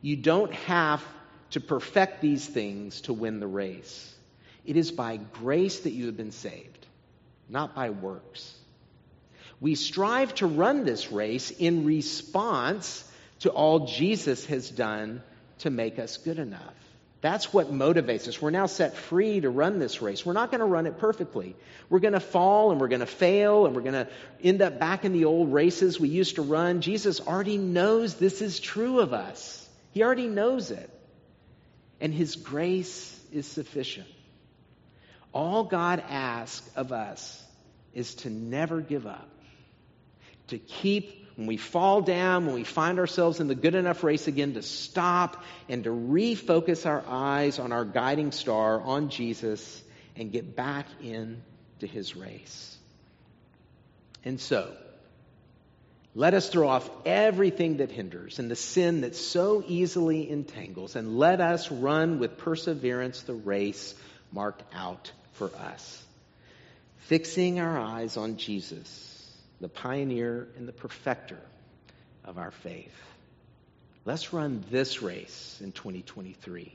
You 0.00 0.16
don't 0.16 0.54
have 0.54 1.04
to 1.50 1.60
perfect 1.60 2.22
these 2.22 2.46
things 2.46 3.02
to 3.02 3.12
win 3.12 3.40
the 3.40 3.46
race. 3.46 4.14
It 4.64 4.76
is 4.76 4.90
by 4.90 5.16
grace 5.16 5.80
that 5.80 5.92
you 5.92 6.06
have 6.06 6.16
been 6.16 6.32
saved, 6.32 6.86
not 7.48 7.74
by 7.74 7.90
works. 7.90 8.57
We 9.60 9.74
strive 9.74 10.34
to 10.36 10.46
run 10.46 10.84
this 10.84 11.10
race 11.10 11.50
in 11.50 11.84
response 11.84 13.04
to 13.40 13.50
all 13.50 13.86
Jesus 13.86 14.46
has 14.46 14.70
done 14.70 15.22
to 15.60 15.70
make 15.70 15.98
us 15.98 16.16
good 16.16 16.38
enough. 16.38 16.74
That's 17.20 17.52
what 17.52 17.72
motivates 17.72 18.28
us. 18.28 18.40
We're 18.40 18.50
now 18.50 18.66
set 18.66 18.96
free 18.96 19.40
to 19.40 19.50
run 19.50 19.80
this 19.80 20.00
race. 20.00 20.24
We're 20.24 20.34
not 20.34 20.52
going 20.52 20.60
to 20.60 20.66
run 20.66 20.86
it 20.86 20.98
perfectly. 20.98 21.56
We're 21.90 21.98
going 21.98 22.12
to 22.12 22.20
fall 22.20 22.70
and 22.70 22.80
we're 22.80 22.88
going 22.88 23.00
to 23.00 23.06
fail 23.06 23.66
and 23.66 23.74
we're 23.74 23.82
going 23.82 23.94
to 23.94 24.08
end 24.42 24.62
up 24.62 24.78
back 24.78 25.04
in 25.04 25.12
the 25.12 25.24
old 25.24 25.52
races 25.52 25.98
we 25.98 26.08
used 26.08 26.36
to 26.36 26.42
run. 26.42 26.80
Jesus 26.80 27.20
already 27.20 27.58
knows 27.58 28.14
this 28.14 28.40
is 28.40 28.60
true 28.60 29.00
of 29.00 29.12
us, 29.12 29.68
He 29.92 30.02
already 30.02 30.28
knows 30.28 30.70
it. 30.70 30.90
And 32.00 32.14
His 32.14 32.36
grace 32.36 33.20
is 33.32 33.44
sufficient. 33.46 34.06
All 35.32 35.64
God 35.64 36.02
asks 36.08 36.70
of 36.76 36.92
us 36.92 37.42
is 37.92 38.14
to 38.16 38.30
never 38.30 38.80
give 38.80 39.06
up, 39.08 39.28
to 40.48 40.58
keep 40.58 41.18
when 41.38 41.46
we 41.46 41.56
fall 41.56 42.00
down, 42.00 42.46
when 42.46 42.56
we 42.56 42.64
find 42.64 42.98
ourselves 42.98 43.38
in 43.38 43.46
the 43.46 43.54
good 43.54 43.76
enough 43.76 44.02
race 44.02 44.26
again, 44.26 44.54
to 44.54 44.62
stop 44.62 45.44
and 45.68 45.84
to 45.84 45.90
refocus 45.90 46.84
our 46.84 47.04
eyes 47.06 47.60
on 47.60 47.70
our 47.70 47.84
guiding 47.84 48.32
star, 48.32 48.80
on 48.80 49.08
Jesus, 49.08 49.80
and 50.16 50.32
get 50.32 50.56
back 50.56 50.86
into 51.00 51.86
his 51.86 52.16
race. 52.16 52.76
And 54.24 54.40
so, 54.40 54.74
let 56.16 56.34
us 56.34 56.48
throw 56.48 56.66
off 56.66 56.90
everything 57.06 57.76
that 57.76 57.92
hinders 57.92 58.40
and 58.40 58.50
the 58.50 58.56
sin 58.56 59.02
that 59.02 59.14
so 59.14 59.62
easily 59.64 60.28
entangles, 60.28 60.96
and 60.96 61.20
let 61.20 61.40
us 61.40 61.70
run 61.70 62.18
with 62.18 62.36
perseverance 62.36 63.22
the 63.22 63.34
race 63.34 63.94
marked 64.32 64.64
out 64.74 65.12
for 65.34 65.54
us, 65.54 66.04
fixing 66.96 67.60
our 67.60 67.78
eyes 67.78 68.16
on 68.16 68.38
Jesus 68.38 69.07
the 69.60 69.68
pioneer 69.68 70.48
and 70.56 70.68
the 70.68 70.72
perfecter 70.72 71.38
of 72.24 72.38
our 72.38 72.50
faith. 72.50 72.94
Let's 74.04 74.32
run 74.32 74.64
this 74.70 75.02
race 75.02 75.58
in 75.62 75.72
2023. 75.72 76.74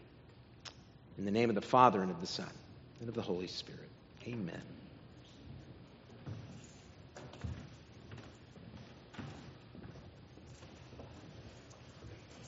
In 1.18 1.26
the 1.26 1.32
name 1.32 1.50
of 1.50 1.56
the 1.56 1.62
Father 1.62 2.02
and 2.02 2.12
of 2.12 2.22
the 2.22 2.28
Son 2.28 2.50
and 3.00 3.10
of 3.10 3.16
the 3.16 3.22
Holy 3.22 3.48
Spirit. 3.48 3.90
Amen. 4.28 4.62